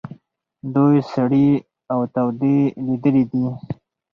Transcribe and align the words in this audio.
دوی 0.75 0.95
سړې 1.13 1.49
او 1.93 1.99
تودې 2.13 2.59
لیدلي 2.85 3.23
دي. 3.31 3.45